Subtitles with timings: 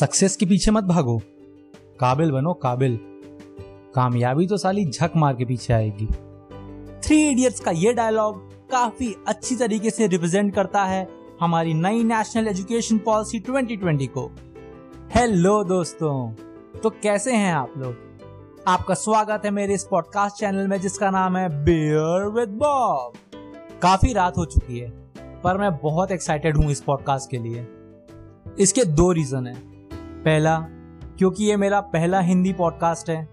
[0.00, 1.22] Success के पीछे मत भागो।
[2.00, 2.98] काबिल बनो, काबिल।
[3.94, 6.06] कामयाबी तो साली झक मार के पीछे आएगी।
[7.02, 11.08] थ्री इडियट्स का ये डायलॉग काफ़ी अच्छी तरीके से रिप्रेजेंट करता है
[11.40, 14.30] हमारी नई नेशनल एजुकेशन पॉलिसी 2020 को।
[15.14, 16.32] हेलो दोस्तों
[16.78, 17.96] तो कैसे हैं आप लोग?
[18.66, 23.12] आपका स्वागत है मेरे इस पॉडकास्ट चैनल में जिसका नाम है बियर विद बॉब
[23.82, 24.90] काफ़ी रात हो चुकी है,
[25.42, 27.66] पर मैं बहुत एक्साइटेड हूँ इस पॉडकास्ट के लिए।
[28.58, 29.69] इसके दो रीजन है।
[30.24, 30.58] पहला,
[31.18, 33.24] क्योंकि ये मेरा पहला हिंदी पॉडकास्ट है,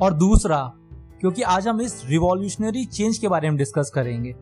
[0.00, 0.72] और दूसरा,
[1.20, 4.34] क्योंकि आज हम इस रिवॉल्यूशनरी चेंज के बारे में डिस्कस करेंगे।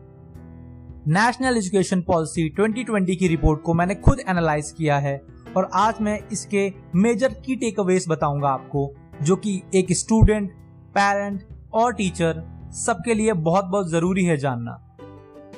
[1.07, 5.21] नेशनल एजुकेशन पॉलिसी 2020 की रिपोर्ट को मैंने खुद एनालाइज किया है,
[5.57, 10.51] और आज मैं इसके मेजर की टेक अवेज बताऊँगा आपको, जो कि एक स्टूडेंट
[10.89, 11.43] पेरेंट
[11.73, 14.81] और टीचर सबके लिए बहुत बहुत ज़रूरी है जानना।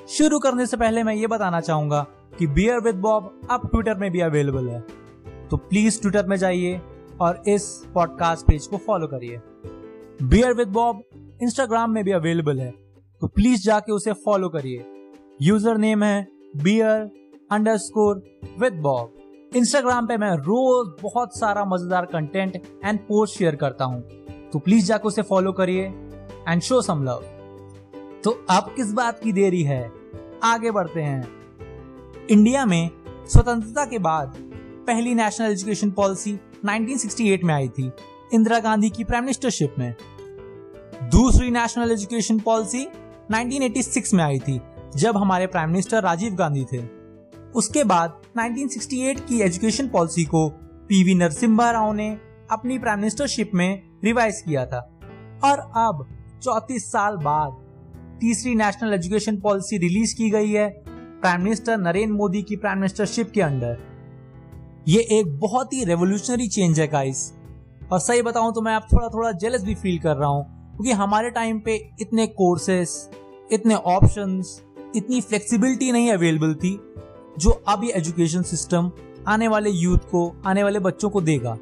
[0.09, 2.05] शुरू करने से पहले मैं ये बताना चाहूँगा
[2.39, 5.06] कि बियर विद बॉब अब ट्विटर में भी अवेलेबल है।
[5.51, 6.81] तो प्लीज़ ट्विटर में जाइए
[7.21, 9.39] और इस पॉडकास्ट पेज को फॉलो करिए।
[10.23, 11.03] बियर विद बॉब
[11.43, 12.71] इंस्टाग्राम में भी अवेलेबल है।
[13.21, 14.85] तो प्लीज़ जाके उसे फॉलो करिए।
[15.41, 16.27] यूज़र नेम है
[16.63, 17.09] Beer
[17.77, 18.23] underscore
[18.59, 19.13] with Bob
[19.55, 24.01] Instagram पे मैं रोज बहुत सारा मज़ेदार कंटेंट एंड पोस्ट शेयर करता हूँ।
[24.51, 25.85] तो प्लीज़ जाके उसे फॉलो करिए
[26.49, 27.23] एंड शो सम लव
[28.23, 29.91] तो अब किस बात की देरी है?
[30.43, 32.89] आगे बढ़ते हैं। इंडिया में
[33.27, 34.35] स्वतंत्रता के बाद
[34.87, 37.91] पहली नेशनल एजुकेशन पॉलिसी 1968 में आई थी,
[38.33, 39.95] इंदिरा गांधी की प्राइम मिनिस्टरशिप में।
[41.03, 42.87] दूसरी नेशनल एजुकेशन पॉलिसी
[43.31, 44.61] 1986 में आई थी,
[44.95, 46.85] जब हमारे प्राइम मिनिस्टर राजीव गांधी थे।
[47.55, 52.17] उसके बाद 1968 की एजुकेशन पॉलिसी को पीवी नरसिम्हा राव ने
[52.51, 54.99] अपनी प्राइम मिनिस्टरशिप में रिवाइज किया था।
[55.43, 56.07] और अब,
[56.43, 57.51] चौतीस साल बाद,
[58.19, 63.31] तीसरी नेशनल एजुकेशन पॉलिसी रिलीज़ की गई है प्राइम मिनिस्टर नरेंद्र मोदी की प्राइम मिनिस्टरशिप
[63.31, 63.96] के अंडर।
[64.87, 67.31] ये एक बहुत ही रेवोल्यूशनरी चेंज है गाइस
[67.91, 70.43] और सही बताऊँ तो मैं आप थोड़ा थोड़ा जेलस भी फील कर रहा हूँ,
[70.75, 73.09] क्योंकि हमारे टाइम पे इतने कोर्सेस
[73.51, 74.61] इतने ऑप्शंस
[74.95, 76.73] इतनी फ्लेक्सिबिलिटी नहीं अवेलेबल थी,
[77.39, 78.91] जो अब ये एजुकेशन सिस्टम
[79.27, 81.57] आने वाले यूथ को, आने वाले बच्चों को देगा.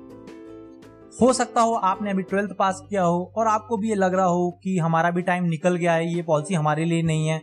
[1.21, 4.25] हो सकता हो आपने अभी ट्वेल्थ पास किया हो, और आपको भी ये लग रहा
[4.25, 7.41] हो कि हमारा भी टाइम निकल गया है, ये पॉलिसी हमारे लिए नहीं है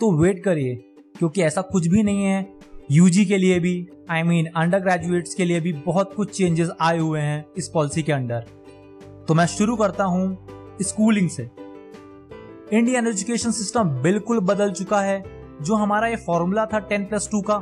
[0.00, 0.74] तो वेट करिए,
[1.18, 2.42] क्योंकि ऐसा कुछ भी नहीं है
[2.90, 6.98] यूजी के लिए भी आई मीन अंडर ग्रेजुएट्स के लिए भी बहुत कुछ चेंजेस आए
[6.98, 8.44] हुए हैं इस पॉलिसी के अंडर
[9.28, 11.48] तो मैं शुरू करता हूँ स्कूलिंग से।
[12.72, 15.22] इंडियन एजुकेशन सिस्टम बिल्कुल बदल चुका है।
[15.62, 17.56] जो हमारा ये फॉर्मूला था टेन प्लस टू का,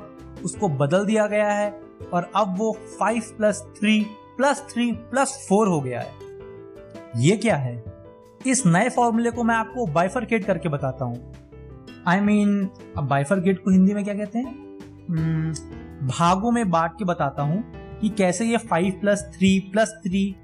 [0.44, 1.70] उसको बदल दिया गया है
[2.12, 4.00] और अब वो five plus three
[4.36, 6.12] plus three plus four हो गया है।
[7.16, 7.82] ये क्या है?
[8.46, 11.32] इस नए फॉर्मूले को मैं आपको बाइफरकेट करके बताता हूँ।
[12.06, 14.71] आई मीन अब बाइफरकेट को हिंदी में क्या कहते हैं?
[16.08, 17.64] भागों में बांट के बताता हूँ
[18.00, 20.36] कि कैसे ये five plus three plus three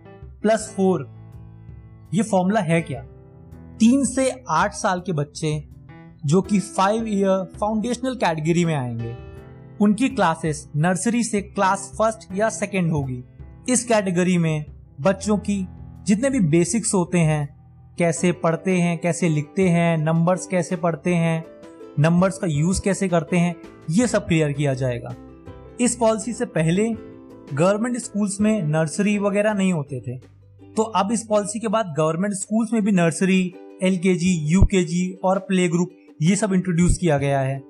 [0.43, 1.09] plus four
[2.15, 3.03] ये फॉर्मूला है क्या?
[3.81, 5.69] तीन से आठ साल के बच्चे
[6.27, 9.17] जो कि फाइव ईयर फाउंडेशनल कैटेगरी में आएँगे,
[9.81, 13.25] उनकी क्लासेस नर्सरी से क्लास फ़र्स्ट या सेकेंड होगी।
[13.69, 14.65] इस कैटेगरी में
[15.01, 15.69] बच्चों की
[16.07, 17.59] जितने भी बेसिक्स होते हैं,
[17.99, 21.45] कैसे पढ़ते हैं, कैसे लिखते हैं नंबर्स कैसे पढ़ते हैं
[21.99, 23.57] नंबर्स का यूज़ कैसे करते हैं,
[23.91, 25.15] ये सब क्लियर किया जाएगा।
[25.81, 26.89] इस पॉलिसी से पहले
[27.55, 30.17] गवर्नमेंट स्कूल्स में नर्सरी वगैरह नहीं होते थे।
[30.75, 34.63] तो अब इस पॉलिसी के बाद गवर्नमेंट स्कूल्स में भी नर्सरी एल के जी यू
[34.63, 35.91] के जी और प्ले ग्रुप
[36.23, 37.63] ये सब इंट्रोड्यूस किया गया है।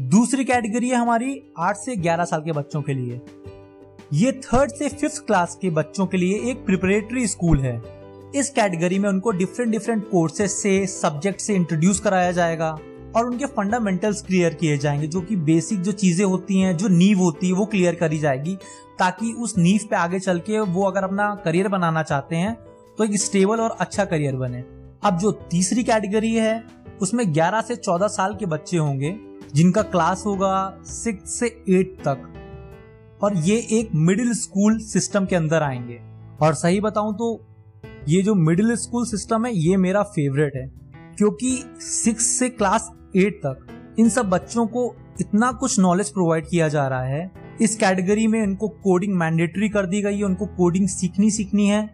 [0.00, 3.20] दूसरी कैटेगरी है हमारी आठ से ग्यारह साल के बच्चों के लिए।
[4.12, 7.82] ये थर्ड से फिफ्थ क्लास के बच्चों के लिए एक प्रिपरेटरी स्कूल है।
[8.34, 12.78] इस कैटेगरी में उनको डिफरेंट डिफरेंट कोर्सेज से सब्जेक्ट से इंट्रोड्यूस कराया जाएगा।
[13.16, 17.18] और उनके फंडामेंटल्स क्लियर किए जाएँगे, जो कि बेसिक जो चीज़ें होती हैं, जो नींव
[17.18, 18.54] होती है, वो क्लियर करी जाएगी,
[18.98, 22.54] ताकि उस नींव पे आगे चल के वो अगर अपना करियर बनाना चाहते हैं
[22.98, 24.64] तो एक स्टेबल और अच्छा करियर बने।
[25.04, 26.62] अब जो तीसरी कैटेगरी है,
[27.02, 29.14] उसमें 11 से 14 साल के बच्चे होंगे,
[29.54, 32.22] जिनका क्लास होगा सिक्स से एट तक,
[33.22, 36.00] और ये एक मिडिल स्कूल सिस्टम के अंदर आएँगे।
[36.42, 37.28] और सही बताऊँ तो
[38.08, 40.66] ये जो मिडिल स्कूल सिस्टम है, ये मेरा फेवरेट है,
[41.18, 43.66] क्योंकि सिक्स से क्लास एट तक
[43.98, 48.42] इन सब बच्चों को इतना कुछ नॉलेज प्रोवाइड किया जा रहा है। इस कैटेगरी में
[48.42, 51.90] उनको कोडिंग मैंडेटरी कर दी गई है, उनको कोडिंग सीखनी सीखनी है।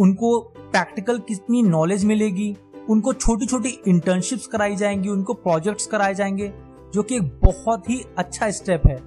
[0.00, 2.56] उनको प्रैक्टिकल कितनी नॉलेज मिलेगी?
[2.88, 6.52] उनको छोटी छोटी इंटर्नशिप्स कराई जाएँगी, उनको प्रोजेक्ट्स कराए जाएँगे,
[6.94, 9.02] जो कि एक बहुत ही अच्छा स्टेप है।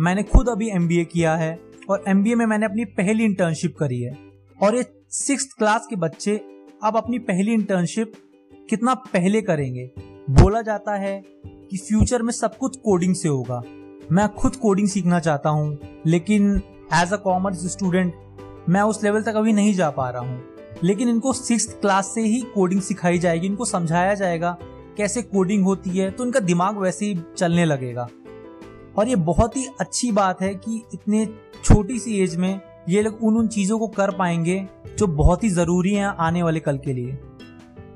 [0.00, 1.60] मैंने खुद अभी एमबीए किया है
[1.90, 4.18] और एमबीए में मैंने अपनी पहली इंटर्नशिप करी है।
[4.62, 6.40] और ये सिक्स क्लास के बच्चे
[6.84, 8.12] अब अपनी पहली इंटर्नशिप
[8.70, 9.90] कितना पहले करेंगे?
[10.28, 11.22] बोला जाता है
[11.70, 13.62] कि फ्यूचर में सब कुछ कोडिंग से होगा।
[14.12, 16.50] मैं खुद कोडिंग सीखना चाहता हूँ, लेकिन
[16.94, 18.14] एज अ कॉमर्स स्टूडेंट
[18.68, 20.42] मैं उस लेवल तक अभी नहीं जा पा रहा हूँ।
[20.84, 24.56] लेकिन इनको सिक्स क्लास से ही कोडिंग सिखाई जाएगी, इनको समझाया जाएगा,
[24.96, 28.08] कैसे कोडिंग होती है तो इनका दिमाग वैसे ही चलने लगेगा।
[28.98, 31.26] और ये बहुत ही अच्छी बात है कि इतने
[31.64, 34.66] छोटी सी एज में ये लोग उन उन चीज़ों को कर पाएँगे
[34.98, 37.18] जो बहुत ही ज़रूरी है आने वाले कल के लिए।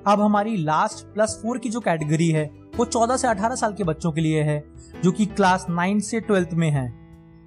[0.06, 3.84] अब हमारी लास्ट प्लस फोर की जो कैटेगरी है, वो 14 से 18 साल के
[3.84, 4.64] बच्चों के लिए है,
[5.04, 6.94] जो कि क्लास नाइन से ट्वेल्थ में है।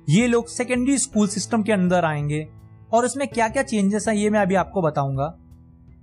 [0.09, 2.47] ये लोग सेकेंडरी स्कूल सिस्टम के अंदर आएँगे,
[2.93, 5.37] और इसमें क्या क्या चेंजेस हैं, ये मैं अभी आपको बताऊँगा।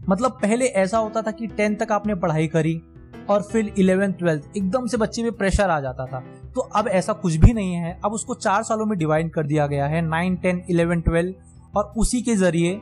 [0.08, 2.82] मतलब पहले ऐसा होता था कि टेंथ तक आपने पढ़ाई करी,
[3.30, 6.20] और फिर इलेवेंथ ट्वेल्थ एकदम से बच्चे में प्रेशर आ जाता था।
[6.54, 9.66] तो अब ऐसा कुछ भी नहीं है, अब उसको चार सालों में डिवाइड कर दिया
[9.66, 11.34] गया है नाइन टेन इलेवन ट्वेल्व
[11.78, 12.80] और उसी के ज़रिए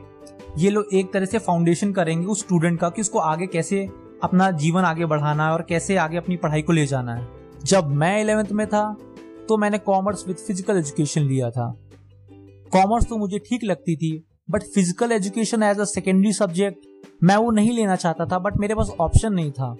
[0.55, 3.85] ये लोग एक तरह से फाउंडेशन करेंगे उस स्टूडेंट का कि उसको आगे कैसे
[4.23, 7.27] अपना जीवन आगे बढ़ाना है और कैसे आगे अपनी पढ़ाई को ले जाना है।
[7.65, 8.83] जब मैं इलेवेंथ में था
[9.47, 11.67] तो मैंने कॉमर्स विद फ़िज़िकल एजुकेशन लिया था।
[12.71, 14.11] कॉमर्स तो मुझे ठीक लगती थी
[14.51, 16.85] but physical education as a secondary subject
[17.23, 19.75] मैं वो नहीं लेना चाहता था बट मेरे पास ऑप्शन नहीं था।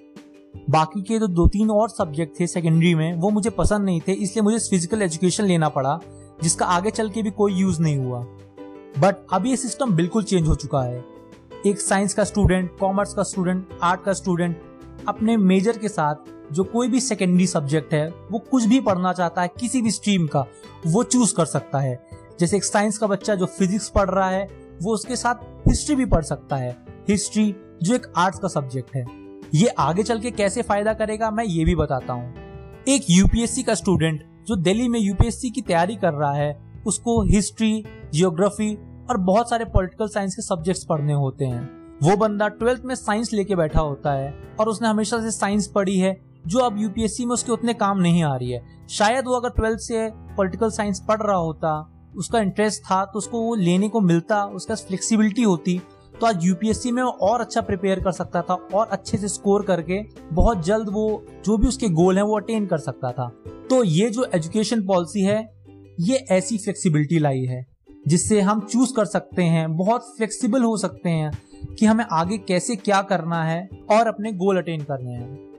[0.70, 4.12] बाकी के जो दो तीन और सब्जेक्ट थे सेकेंडरी में, वो मुझे पसंद नहीं थे,
[4.14, 6.00] इसलिए मुझे फ़िज़िकल एजुकेशन लेना पड़ा,
[6.44, 8.26] जिसका आगे चल के भी कोई यूज़ नहीं हुआ।
[9.00, 11.04] बट अब ये सिस्टम बिल्कुल चेंज हो चुका है।
[11.68, 14.62] एक साइंस का स्टूडेंट कॉमर्स का स्टूडेंट आर्ट का स्टूडेंट
[15.08, 16.16] अपने मेजर के साथ
[16.54, 20.28] जो कोई भी सेकेंडरी सब्जेक्ट है, वो कुछ भी पढ़ना चाहता है, किसी भी स्ट्रीम
[20.28, 20.46] का,
[20.88, 21.96] वो चूज़ कर सकता है।
[22.40, 24.48] जैसे एक साइंस का बच्चा जो फिजिक्स पढ़ रहा है,
[24.82, 25.36] वो उसके साथ
[25.68, 29.06] हिस्ट्री भी पढ़ सकता है। हिस्ट्री जो एक आर्ट्स का सब्जेक्ट है।
[29.54, 32.34] ये आगे चल के कैसे फ़ायदा करेगा, मैं ये भी बताता हूँ।
[32.88, 37.86] एक यूपीएससी का स्टूडेंट जो दिल्ली में यूपीएससी की तैयारी कर रहा है, उसको हिस्ट्री
[38.14, 38.74] जियोग्राफी
[39.10, 41.62] और बहुत सारे पॉलिटिकल साइंस के सब्जेक्ट्स पढ़ने होते हैं।
[42.04, 45.98] वो बंदा ट्वेल्थ में साइंस लेके बैठा होता है और उसने हमेशा से साइंस पढ़ी
[45.98, 46.16] है,
[46.48, 49.80] जो अब यूपीएससी में उसके उतने काम नहीं आ रही है। शायद वो अगर ट्वेल्थ
[49.80, 54.44] से पॉलिटिकल साइंस पढ़ रहा होता, उसका इंटरेस्ट था तो उसको वो लेने को मिलता,
[54.46, 55.82] उसका फ्लेक्सिबिलिटी होती
[56.14, 59.64] तो आज यूपीएससी में वो और अच्छा प्रिपेयर कर सकता था और अच्छे से स्कोर
[59.66, 60.02] करके
[60.32, 63.28] बहुत जल्द वो जो भी उसके गोल है वो अटेन कर सकता था।
[63.70, 65.40] तो ये जो एजुकेशन पॉलिसी है,
[66.00, 67.66] ये ऐसी फ्लेक्सिबिलिटी लाई है।
[68.08, 71.32] जिससे हम चूज़ कर सकते हैं, बहुत फ्लेक्सिबल हो सकते हैं
[71.80, 75.54] कि हमें आगे कैसे क्या करना है और अपने गोल अटेन करने हैं।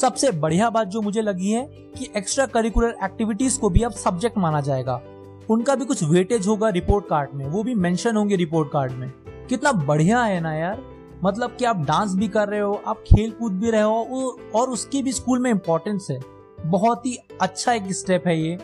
[0.00, 4.38] सबसे बढ़िया बात जो मुझे लगी है कि एक्स्ट्रा करिकुलर एक्टिविटीज़ को भी अब सब्जेक्ट
[4.38, 5.02] माना जाएगा।
[5.50, 9.12] उनका भी कुछ वेटेज होगा रिपोर्ट कार्ड में, वो भी मेंशन होंगे रिपोर्ट कार्ड में।
[9.48, 10.82] कितना बढ़िया है ना यार।
[11.24, 14.70] मतलब कि आप डांस भी कर रहे हो, आप खेल कूद भी रहे हो और
[14.70, 16.20] उसकी भी स्कूल में इम्पोर्टेंस है।
[16.66, 18.58] बहुत ही अच्छा एक स्टेप है ये,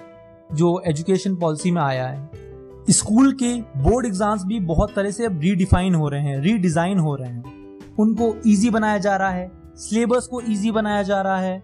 [0.53, 2.44] जो एजुकेशन पॉलिसी में आया है।
[2.89, 7.15] स्कूल के बोर्ड एग्ज़ाम्स भी बहुत तरह से अब रीडिफाइन हो रहे हैं रीडिजाइन हो
[7.17, 11.63] रहे हैं। उनको इजी बनाया जा रहा है सिलेबस को इजी बनाया जा रहा है,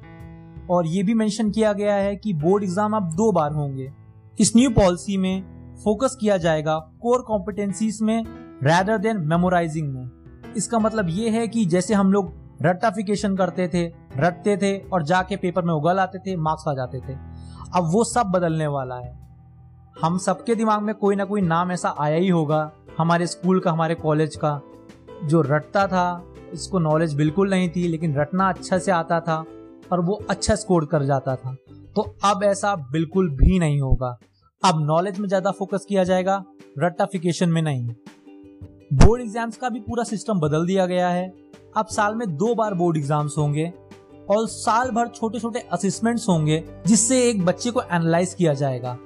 [0.71, 3.91] और ये भी मेंशन किया गया है कि बोर्ड एग्ज़ाम अब दो बार होंगे।
[4.39, 5.43] इस न्यू पॉलिसी में
[5.85, 8.25] फोकस किया जाएगा कोर कॉम्पिटेंसीज में
[8.65, 12.33] रैदर देन मेमोराइजिंग में। इसका मतलब ये है कि जैसे हम लोग
[12.63, 17.01] रट्टाफिकेशन करते थे, रटते थे और जाके पेपर में उगल आते थे मार्क्स आ जाते
[17.01, 17.19] थे।
[17.77, 19.19] अब वो सब बदलने वाला है।
[19.97, 23.71] हम सबके दिमाग में कोई ना कोई नाम ऐसा आया ही होगा, हमारे स्कूल का,
[23.71, 24.61] हमारे कॉलेज का।
[25.25, 29.45] जो रटता था, इसको नॉलेज बिल्कुल नहीं थी, लेकिन रटना अच्छा से आता था
[29.93, 31.55] और वो अच्छा स्कोर कर जाता था।
[31.97, 34.17] तो अब ऐसा बिल्कुल भी नहीं होगा।
[34.63, 36.43] अब नॉलेज में ज़्यादा फोकस किया जाएगा,
[36.79, 37.87] रट्टाफिकेशन में नहीं।
[38.95, 41.29] बोर्ड एग्ज़ाम्स का भी पूरा सिस्टम बदल दिया गया है।
[41.77, 43.73] अब साल में दो बार बोर्ड एग्ज़ाम्स होंगे
[44.31, 48.97] और साल भर छोटे छोटे असेसमेंट्स होंगे, जिससे एक बच्चे को एनालाइज किया जाएगा।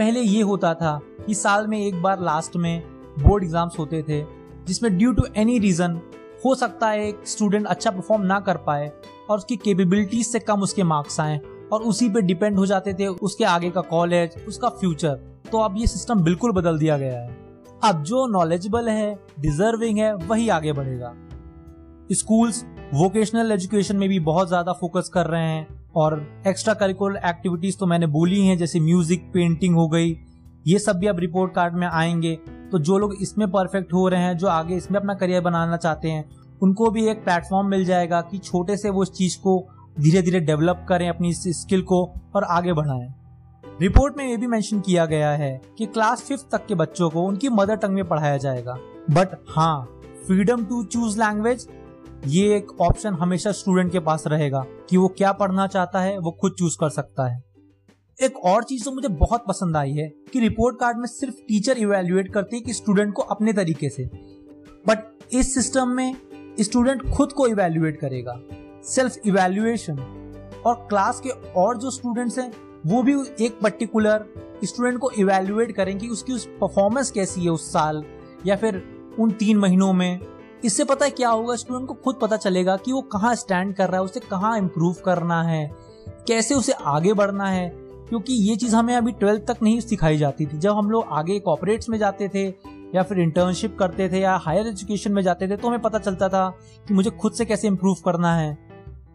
[0.00, 2.82] पहले ये होता था कि साल में एक बार लास्ट में
[3.18, 4.20] बोर्ड एग्ज़ाम्स होते थे,
[4.66, 6.00] जिसमें ड्यू टू एनी रीजन
[6.44, 8.90] हो सकता है एक स्टूडेंट अच्छा परफॉर्म ना कर पाए
[9.30, 11.38] और उसकी कैपेबिलिटीज से कम उसके मार्क्स आए
[11.72, 15.76] और उसी पे डिपेंड हो जाते थे, उसके आगे का कॉलेज उसका फ्यूचर तो अब
[15.78, 17.36] ये सिस्टम बिल्कुल बदल दिया गया है।
[17.84, 21.12] अब जो नॉलेजेबल है डिजर्विंग है, वही आगे बढ़ेगा।
[22.12, 22.64] स्कूल्स
[22.94, 27.86] वोकेशनल एजुकेशन में भी बहुत ज़्यादा फोकस कर रहे हैं। और एक्स्ट्रा करिकुलर एक्टिविटीज़ तो
[27.86, 30.10] मैंने बोली हैं, जैसे म्यूज़िक पेंटिंग हो गई,
[30.66, 32.34] ये सब भी अब रिपोर्ट कार्ड में आएँगे।
[32.72, 36.10] तो जो लोग इसमें परफेक्ट हो रहे हैं, जो आगे इसमें अपना करियर बनाना चाहते
[36.10, 36.24] हैं,
[36.62, 39.68] उनको भी एक प्लेटफॉर्म मिल जाएगा कि छोटे से वो इस चीज़ को
[40.00, 42.04] धीरे धीरे डेवलप करें, अपनी इस स्किल को
[42.34, 43.08] और आगे बढ़ाएँ।
[43.80, 47.22] रिपोर्ट में ये भी मेंशन किया गया है कि क्लास फिफ्थ तक के बच्चों को
[47.22, 48.76] उनकी मदर टंग में पढ़ाया जाएगा।
[49.10, 49.82] बट हाँ
[50.26, 51.66] फ्रीडम टू चूज़ लैंग्वेज
[52.26, 56.30] ये एक ऑप्शन हमेशा स्टूडेंट के पास रहेगा कि वो क्या पढ़ना चाहता है, वो
[56.30, 57.44] खुद चूज़ कर सकता है।
[58.22, 61.78] एक और चीज़ तो मुझे बहुत पसंद आई है कि रिपोर्ट कार्ड में सिर्फ़ टीचर
[61.78, 64.04] इवेल्युएट करते हैं कि स्टूडेंट को अपने तरीके से।
[64.88, 66.16] बट इस सिस्टम में
[66.60, 68.40] स्टूडेंट खुद को इवेल्युएट करेगा।
[68.84, 69.98] सेल्फ इवेल्युएशन
[70.66, 72.52] और क्लास के और जो स्टूडेंट्स हैं,
[72.86, 74.26] वो भी एक पर्टिकुलर
[74.64, 78.04] स्टूडेंट को इवेल्युएट करें कि उसकी उस परफॉर्मेंस कैसी है उस साल
[78.46, 78.82] या फिर
[79.18, 80.20] उन तीन महीनों में।
[80.64, 81.56] इससे पता है क्या होगा?
[81.56, 84.96] स्टूडेंट को खुद पता चलेगा कि वो कहाँ स्टैंड कर रहा है, उसे कहाँ इम्प्रूव
[85.04, 85.70] करना है,
[86.28, 87.68] कैसे उसे आगे बढ़ना है,
[88.08, 91.38] क्योंकि ये चीज़ हमें अभी ट्वेल्थ तक नहीं सिखाई जाती थी। जब हम लोग आगे
[91.38, 92.46] कॉपरेट्स में जाते थे,
[92.94, 96.28] या फिर इंटर्नशिप करते थे, या हायर एजुकेशन में जाते थे तो हमें पता चलता
[96.28, 96.48] था
[96.88, 98.58] कि मुझे खुद से कैसे इम्प्रूव करना है।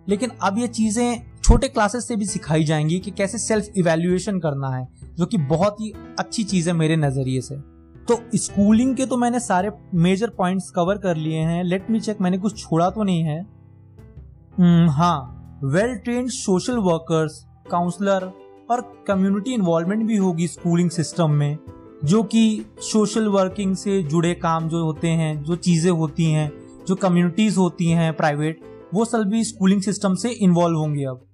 [0.09, 4.69] लेकिन अब ये चीज़ें छोटे क्लासेस से भी सिखाई जाएँगी कि कैसे सेल्फ इवेल्युएशन करना
[4.69, 4.87] है,
[5.17, 7.74] जो कि बहुत ही अच्छी चीज़ है मेरे नज़रिए से।
[8.07, 12.21] तो स्कूलिंग के तो मैंने सारे मेजर पॉइंट्स कवर कर लिए हैं। लेट मी चेक
[12.21, 15.31] मैंने कुछ छोड़ा तो नहीं है। Hmm, हाँ।
[15.63, 18.31] Well trained social workers counsellor
[18.71, 21.57] और कम्युनिटी इन्वॉल्वमेंट भी होगी स्कूलिंग सिस्टम में
[22.05, 26.51] जो कि सोशल वर्किंग से जुड़े काम जो होते हैं जो चीज़ें होती हैं
[26.87, 28.59] जो कम्युनिटीज़ होती हैं प्राइवेट
[28.93, 31.25] वो सब भी स्कूलिंग सिस्टम से इन्वॉल्व होंगे अब।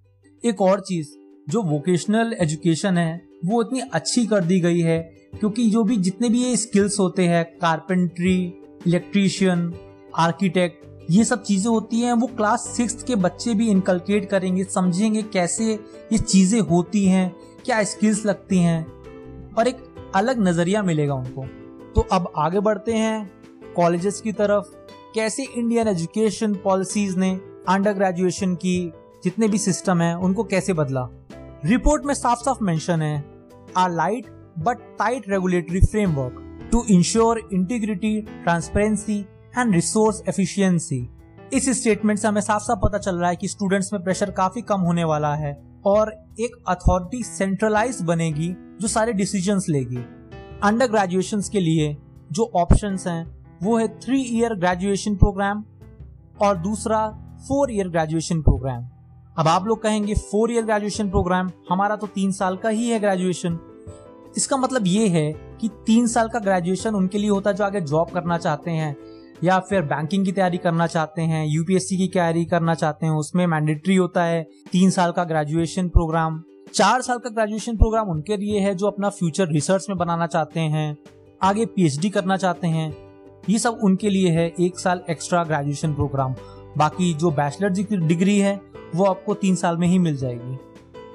[0.45, 1.09] एक और चीज़
[1.49, 6.29] जो वोकेशनल एजुकेशन है वो इतनी अच्छी कर दी गई है क्योंकि जो भी जितने
[6.29, 8.35] भी ये स्किल्स होते हैं कारपेंट्री
[8.88, 9.73] इलेक्ट्रीशियन
[10.17, 15.21] आर्किटेक्ट ये सब चीज़ें होती हैं, वो क्लास सिक्स के बच्चे भी इनकलकेट करेंगे, समझेंगे
[15.23, 17.35] कैसे ये चीज़ें होती हैं,
[17.65, 18.85] क्या स्किल्स लगती हैं,
[19.57, 19.83] और एक
[20.15, 21.45] अलग नज़रिया मिलेगा उनको।
[21.95, 24.71] तो अब आगे बढ़ते हैं कॉलेजेस की तरफ़।
[25.15, 27.31] कैसे इंडियन एजुकेशन पॉलिसीज़ ने
[27.69, 28.91] अंडर ग्रेजुएशन की,
[29.23, 31.07] जितने भी सिस्टम है, उनको कैसे बदला?
[31.65, 33.23] रिपोर्ट में साफ़ साफ़ मेंशन है
[33.77, 34.25] a light
[34.60, 39.20] but tight regulatory framework to ensure integrity transparency
[39.58, 41.10] and resource efficiency
[41.53, 44.62] इस स्टेटमेंट से हमें साफ़ साफ़ पता चल रहा है कि स्टूडेंट्स में प्रेशर काफ़ी
[44.62, 50.05] कम होने वाला है और एक अथॉरिटी सेंट्रलाइज बनेगी जो सारे डिसीज़न लेगी।
[50.63, 51.98] अंडर ग्रेजुएशन के लिए
[52.31, 55.65] जो ऑप्शन हैं, वो है थ्री ईयर ग्रेजुएशन प्रोग्राम
[56.41, 57.08] और दूसरा
[57.48, 58.84] फोर ईयर ग्रेजुएशन प्रोग्राम
[59.38, 63.00] अब आप लोग कहेंगे फोर ईयर ग्रेजुएशन प्रोग्राम हमारा तो तीन साल का ही है
[63.00, 63.60] ग्रेजुएशन
[64.38, 67.81] इसका मतलब ये है कि तीन साल का ग्रेजुएशन उनके लिए होता है जो आगे
[67.81, 68.95] जॉब करना चाहते हैं,
[69.43, 73.45] या फिर बैंकिंग की तैयारी करना चाहते हैं यूपीएससी की तैयारी करना चाहते हैं, उसमें
[73.47, 76.41] मैंडेटरी होता है तीन साल का ग्रेजुएशन प्रोग्राम
[76.73, 80.59] चार साल का ग्रेजुएशन प्रोग्राम उनके लिए है जो अपना फ्यूचर रिसर्च में बनाना चाहते
[80.59, 80.97] हैं,
[81.41, 82.95] आगे पीएचडी करना चाहते हैं।
[83.50, 86.35] ये सब उनके लिए है एक साल एक्स्ट्रा ग्रेजुएशन प्रोग्राम
[86.77, 87.69] बाकी जो बैचलर
[88.07, 88.59] डिग्री है,
[88.95, 90.57] वो आपको तीन साल में ही मिल जाएगी।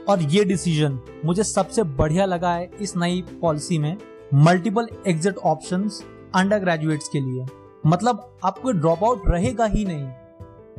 [0.09, 3.97] और ये डिसीज़न मुझे सबसे बढ़िया लगा है इस नई पॉलिसी में
[4.35, 5.91] multiple exit option
[6.35, 7.47] undergraduates के लिए।
[7.87, 10.11] मतलब आपको ड्रॉप आउट रहेगा ही नहीं।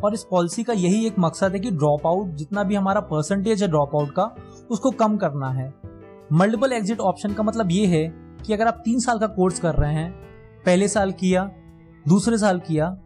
[0.04, 3.64] और इस पॉलिसी का यही एक मकसद है कि ड्रॉप आउट जितना भी हमारा परसेंटेज
[3.64, 4.36] है ड्रॉप आउट का,
[4.70, 5.74] उसको कम करना है।
[6.34, 8.14] मल्टीपल एग्जिट ऑप्शन का मतलब ये है
[8.46, 10.12] कि अगर आप तीन साल का कोर्स कर रहे हैं,
[10.66, 11.52] पहले साल किया,
[12.08, 12.98] दूसरे साल किया,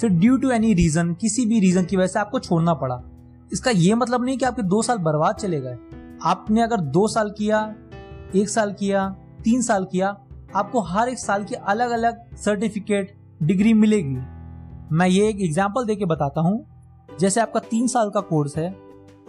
[0.00, 3.13] फिर ड्यू टू एनी रीजन किसी भी रीजन की वजह से आपको छोड़ना पड़ा।
[3.52, 5.76] इसका ये मतलब नहीं कि आपके दो साल बर्बाद चले गए।
[6.24, 7.62] आपने अगर दो साल किया,
[8.34, 9.08] एक साल किया,
[9.44, 10.08] तीन साल किया,
[10.54, 14.16] आपको हर एक साल की अलग अलग सर्टिफिकेट डिग्री मिलेगी।
[14.92, 16.64] मैं ये एक एग्ज़ाम्पल देके बताता हूँ।
[17.20, 18.70] जैसे आपका तीन साल का कोर्स है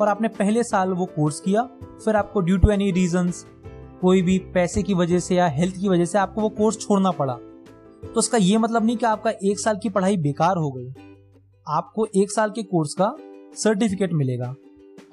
[0.02, 1.64] और आपने पहले साल वो कोर्स किया,
[2.06, 3.32] फिर आपको ड्यू टू एनी रीजन
[4.02, 7.12] कोई भी पैसे की वजह से या हेल्थ की वजह से आपको वो कोर्स छोड़ना
[7.12, 10.88] पड़ा। तो इसका ये मतलब नहीं कि आपका एक साल की पढ़ाई बेकार हो गई।
[11.68, 13.16] आपको एक साल के कोर्स का
[13.56, 14.56] सर्टिफिकेट मिलेगा।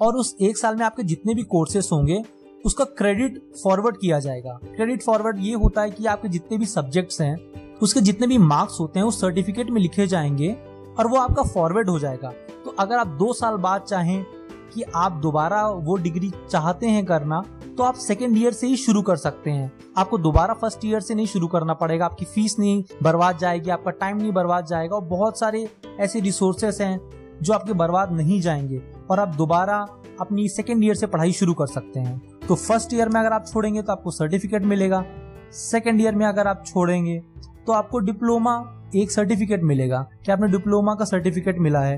[0.01, 2.23] और उस एक साल में आपके जितने भी कोर्सेस होंगे,
[2.65, 7.21] उसका क्रेडिट फॉरवर्ड किया जाएगा। क्रेडिट फॉरवर्ड ये होता है कि आपके जितने भी सब्जेक्ट्स
[7.21, 7.37] हैं,
[7.81, 10.57] उसके जितने भी मार्क्स होते हैं वो सर्टिफिकेट में लिखे जाएँगे
[10.99, 12.33] और वो आपका फॉरवर्ड हो जाएगा।
[12.65, 14.25] तो अगर आप दो साल बाद चाहें
[14.73, 17.43] कि आप दोबारा वो डिग्री चाहते हैं करना
[17.77, 21.15] तो आप सेकेंड ईयर से ही शुरू कर सकते हैं। आपको दोबारा फ़र्स्ट ईयर से
[21.15, 25.03] नहीं शुरू करना पड़ेगा। आपकी फ़ीस नहीं बर्बाद जाएगी, आपका टाइम नहीं बर्बाद जाएगा और
[25.03, 25.69] बहुत सारे
[25.99, 26.99] ऐसे रिसोर्सेस हैं
[27.41, 29.75] जो आपके बर्बाद नहीं जाएँगे और आप दोबारा
[30.21, 33.45] अपनी सेकेंड ईयर से पढ़ाई शुरू कर सकते हैं। तो फ़र्स्ट ईयर में अगर आप
[33.47, 35.03] छोड़ेंगे तो आपको सर्टिफिकेट मिलेगा।
[35.51, 37.17] सेकेंड ईयर में अगर आप छोड़ेंगे
[37.65, 38.55] तो आपको डिप्लोमा
[38.95, 41.97] एक सर्टिफिकेट मिलेगा कि आपने डिप्लोमा का सर्टिफिकेट मिला है।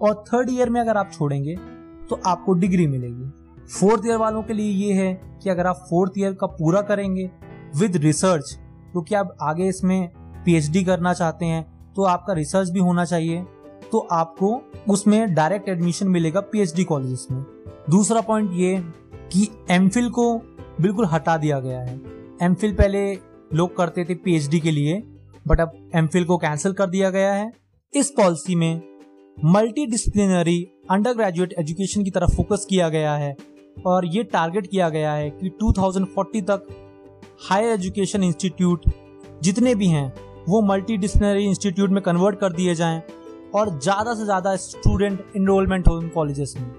[0.00, 1.56] और थर्ड ईयर में अगर आप छोड़ेंगे
[2.10, 3.30] तो आपको डिग्री मिलेगी।
[3.70, 7.30] फोर्थ ईयर वालों के लिए ये है कि अगर आप फोर्थ ईयर का पूरा करेंगे
[7.76, 8.52] विद रिसर्च
[8.92, 10.08] क्योंकि आप आगे इसमें
[10.44, 11.64] पीएचडी करना चाहते हैं
[11.94, 13.44] तो आपका रिसर्च भी होना चाहिए।
[13.92, 17.44] तो आपको उसमें डायरेक्ट एडमिशन मिलेगा पीएचडी कॉलेजेस में।
[17.90, 18.76] दूसरा पॉइंट ये
[19.32, 20.38] कि एमफिल को
[20.80, 22.00] बिल्कुल हटा दिया गया है।
[22.42, 23.12] एमफिल पहले
[23.54, 25.02] लोग करते थे पीएचडी के लिए
[25.48, 27.50] बट अब एम को कैंसिल कर दिया गया है।
[27.94, 28.80] इस पॉलिसी में
[29.44, 33.36] multidisciplinary undergraduate education की तरफ़ फोकस किया गया है
[33.86, 36.66] और ये टारगेट किया गया है कि 2040 तक
[37.50, 38.84] हायर एजुकेशन इंस्टीट्यूट
[39.42, 40.12] जितने भी हैं,
[40.48, 43.02] वो मल्टी डिसिप्लिनरी इंस्टीट्यूट में कन्वर्ट कर दिए जाएँ।
[43.56, 46.72] और ज़्यादा से ज़्यादा स्टूडेंट इनरोलमेंट हो इन कॉलेजेस में।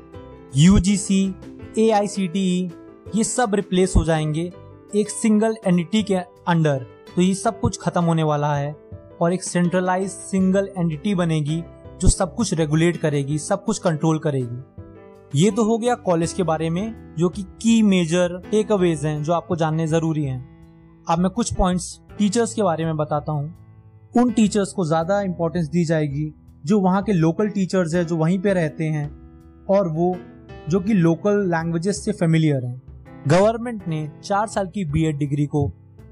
[0.55, 1.35] U G C
[1.77, 2.71] A I C T
[3.15, 4.51] ये सब रिप्लेस हो जाएँगे
[4.95, 8.75] एक सिंगल एंटिटी के अंडर तो ये सब कुछ खत्म होने वाला है
[9.21, 11.63] और एक सेंट्रलाइज सिंगल एंटिटी बनेगी
[12.01, 16.43] जो सब कुछ रेगुलेट करेगी, सब कुछ कंट्रोल करेगी। ये तो हो गया कॉलेज के
[16.43, 21.19] बारे में, जो कि की मेजर टेक अवेज हैं, जो आपको जानने ज़रूरी हैं। अब
[21.19, 25.85] मैं कुछ पॉइंट्स टीचर्स के बारे में बताता हूँ। उन टीचर्स को ज़्यादा इंपॉर्टेंस दी
[25.85, 26.33] जाएगी
[26.67, 29.09] जो वहाँ के लोकल टीचर्स है, जो वहीं पे रहते हैं,
[29.65, 30.17] और वो,
[30.69, 32.81] जो कि लोकल लैंग्वेजेस से फेमिलियर हैं।
[33.27, 35.71] गवर्नमेंट ने चार साल की बीएड डिग्री को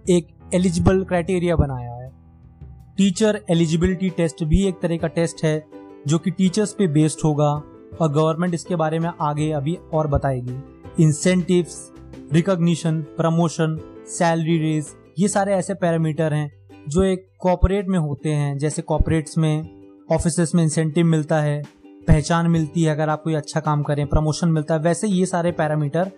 [0.09, 2.11] एक एलिजिबल क्राइटेरिया बनाया है।
[2.97, 5.65] टीचर एलिजिबिलिटी टेस्ट भी एक तरह का टेस्ट है,
[6.07, 7.51] जो कि टीचर्स पे बेस्ड होगा,
[8.01, 10.59] और गवर्नमेंट इसके बारे में आगे अभी और बताएगी।
[11.03, 11.91] Incentives
[12.33, 14.87] recognition promotion salary raise
[15.19, 16.51] ये सारे ऐसे पैरामीटर हैं,
[16.89, 21.61] जो एक कॉपोरेट में होते हैं, जैसे कॉपोरेट्स में ऑफ़िस में इंसेंटिव मिलता है,
[22.07, 25.51] पहचान मिलती है अगर आप कोई अच्छा काम करें प्रमोशन मिलता है, वैसे ये सारे
[25.51, 26.11] पैरामीटर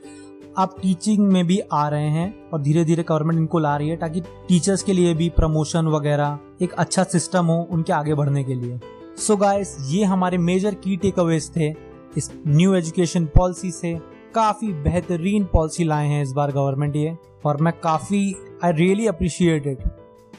[0.58, 3.98] आप टीचिंग में भी आ रहे हैं और धीरे धीरे गवर्नमेंट इनको ला रही है
[3.98, 8.56] ताकि टीचर्स के लिए भी प्रमोशन वगैरह एक अच्छा सिस्टम हो उनके आगे बढ़ने के
[8.56, 8.80] लिए।
[9.18, 11.74] सो so गाइस ये हमारे मेजर की टेक अवेज थे
[12.18, 13.94] इस न्यू एजुकेशन पॉलिसी से।
[14.36, 19.68] काफ़ी बेहतरीन पॉलिसी लाए हैं इस बार गवर्नमेंट ये और मैं काफ़ी आई रियली अप्रिशिएट
[19.68, 19.84] इट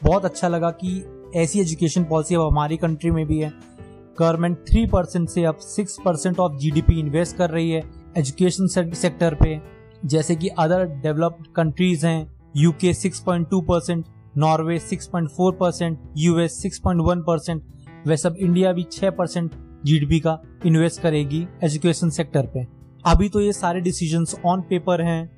[0.03, 1.01] बहुत अच्छा लगा कि
[1.37, 3.53] ऐसी एजुकेशन पॉलिसी अब हमारी कंट्री में भी है।
[4.19, 7.83] गवर्नमेंट थ्री परसेंट से अब six percent of GDP invest कर रही है
[8.17, 9.61] एजुकेशन सेक्टर पे।
[10.05, 14.05] जैसे कि अदर डेवलप्ड कंट्रीज़ हैं UK 6.2 percent
[14.37, 17.63] Norway 6.4 percent US 6.1 percent
[18.07, 19.51] वैसे अब इंडिया भी 6 परसेंट
[19.85, 22.67] जीडीपी का इन्वेस्ट करेगी एजुकेशन सेक्टर पे।
[23.07, 25.31] अभी तो ये सारे डिसीज़न ऑन पेपर हैं।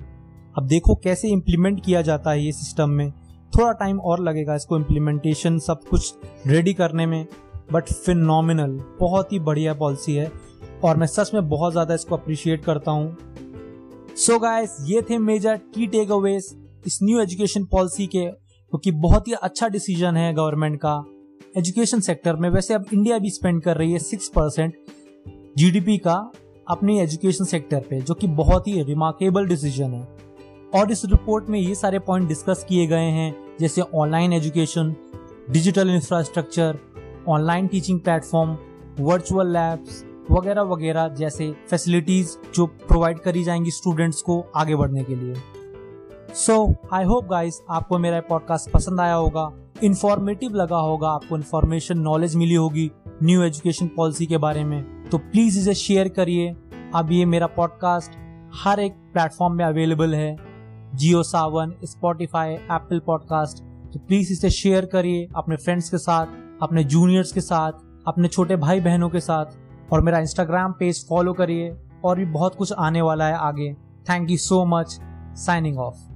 [0.57, 3.13] अब देखो कैसे इम्प्लीमेंट किया जाता है ये सिस्टम में।
[3.51, 6.13] थोड़ा टाइम और लगेगा इसको इम्प्लीमेंटेशन सब कुछ
[6.47, 7.25] रेडी करने में।
[7.71, 10.31] बट फिनोमिनल बहुत ही बढ़िया पॉलिसी है।
[10.83, 15.57] और मैं सच में बहुत ज़्यादा इसको अप्रिशिएट करता हूँ। सो गाइस ये थे मेजर
[15.75, 16.49] की टेक अवेज
[16.87, 21.03] इस न्यू एजुकेशन पॉलिसी के, क्योंकि बहुत ही अच्छा डिसीज़न है गवर्नमेंट का।
[21.57, 24.73] एजुकेशन सेक्टर में वैसे अब इंडिया भी स्पेंड कर रही है सिक्स परसेंट
[25.57, 26.15] जीडीपी का
[26.67, 30.07] अपने एजुकेशन सेक्टर पे, जो कि बहुत ही रिमार्केबल डिसीज़न है।
[30.75, 34.95] और इस रिपोर्ट में ये सारे पॉइंट डिस्कस किए गए हैं, जैसे online education
[35.49, 36.77] digital infrastructure
[37.27, 38.55] online teaching platform
[38.99, 45.15] virtual labs वगैरह वगैरह जैसे फैसिलिटीज़ जो प्रोवाइड करी जाएँगी स्टूडेंट्स को आगे बढ़ने के
[45.15, 45.35] लिए।
[46.35, 49.51] सो आई होप गाइस आपको मेरा पॉडकास्ट पसंद आया होगा
[49.83, 52.89] इन्फॉर्मेटिव लगा होगा, आपको इन्फॉर्मेशन नॉलेज मिली होगी
[53.23, 56.49] न्यू एजुकेशन पॉलिसी के बारे में तो प्लीज़ इसे शेयर करिए।
[56.95, 58.11] अब ये मेरा पॉडकास्ट
[58.55, 60.50] हर एक प्लेटफॉर्म में अवेलेबल है।
[60.95, 66.25] Jio Saavn Spotify Apple podcast तो प्लीज़ इसे शेयर करिए अपने फ्रेंड्स के साथ,
[66.61, 67.71] अपने जूनियर्स के साथ,
[68.07, 69.45] अपने छोटे भाई बहनों के साथ।
[69.93, 71.75] और मेरा इंस्टाग्राम पेज फॉलो करिए
[72.05, 73.73] और भी बहुत कुछ आने वाला है आगे।
[74.09, 74.99] Thank you so much
[75.35, 76.10] signing off